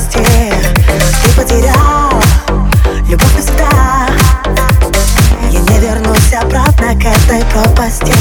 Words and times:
страсти 0.00 0.52
Ты 1.22 1.40
потерял 1.40 2.22
любовь 3.08 3.34
навсегда. 3.34 4.06
Я 5.50 5.60
не 5.60 5.78
вернусь 5.80 6.32
обратно 6.32 6.94
к 6.94 7.04
этой 7.04 7.44
пропасти. 7.46 8.14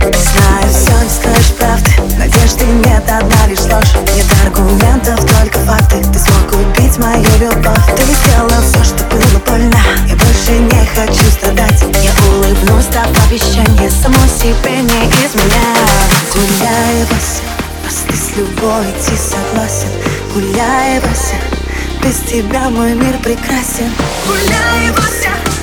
Знаю 0.00 0.68
все, 0.70 0.92
не 1.02 1.10
скажешь 1.10 1.54
правды 1.58 1.90
Надежды 2.18 2.64
нет, 2.64 3.02
одна 3.08 3.46
лишь 3.48 3.60
ложь. 3.60 3.94
Нет 4.14 4.26
аргументов, 4.44 5.20
только 5.20 5.58
факты. 5.60 6.02
Ты 6.12 6.18
смог 6.18 6.52
убить 6.52 6.98
мою 6.98 7.24
любовь. 7.40 7.86
Ты 7.96 8.02
сделал 8.02 8.62
все, 8.62 8.84
что 8.84 9.04
было 9.04 9.40
больно. 9.46 9.78
Я 10.06 10.16
больше 10.16 10.52
не 10.52 10.86
хочу 10.94 11.24
страдать. 11.30 11.82
Я 12.02 12.12
улыбнусь, 12.30 12.86
дав 12.86 13.08
обещание 13.26 13.90
Самой 13.90 14.28
себе 14.28 14.82
не 14.82 15.08
изменять. 15.08 16.06
Гуляю 16.32 17.06
вас, 17.10 17.40
раз 17.84 18.04
ты 18.06 18.16
с 18.16 18.36
любой 18.36 18.84
идти 18.90 19.16
согласен. 19.16 20.15
Гуляй, 20.36 21.00
Вася 21.00 21.36
Без 22.02 22.16
тебя 22.30 22.68
мой 22.68 22.92
мир 22.92 23.16
прекрасен. 23.22 23.90
Гуляй, 24.26 24.90
Вася 24.90 25.55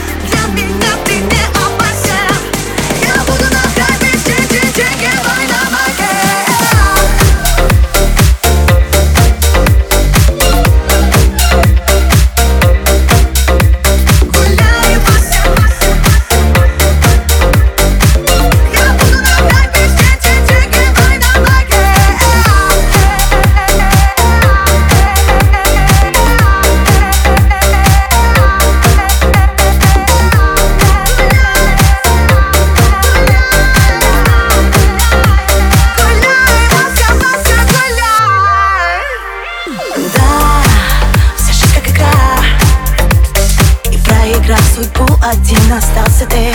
И 44.44 44.46
проиграв 44.46 44.66
судьбу 44.76 45.06
один 45.24 45.74
остался 45.74 46.26
ты. 46.26 46.54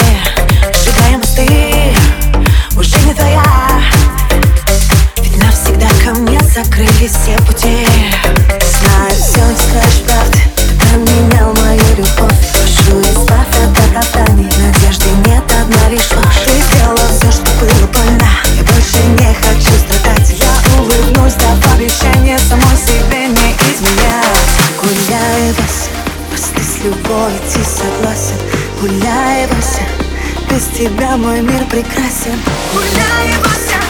Сжигаем 0.74 1.20
мосты, 1.20 1.94
уже 2.76 2.98
не 3.06 3.14
твоя. 3.14 3.42
Ведь 5.22 5.42
навсегда 5.42 5.88
ко 6.04 6.14
мне 6.14 6.40
закрылись 6.40 7.12
все 7.12 7.36
пути 7.46 7.86
идти 27.26 27.62
согласен 27.64 28.38
Гуляй, 28.80 29.46
Вася 29.46 29.86
Без 30.50 30.66
тебя 30.76 31.16
мой 31.16 31.40
мир 31.40 31.64
прекрасен 31.64 32.38
Гуляй, 32.72 33.34
Вася, 33.42 33.80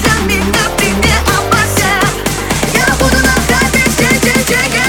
для 0.00 0.34
меня 0.34 0.62
ты 0.78 0.86
не 0.86 1.14
опасен 1.36 2.02
Я 2.72 2.94
буду 2.94 3.16
на 3.22 3.34
хайпе, 3.46 3.84
деньги, 3.98 4.32
деньги, 4.48 4.82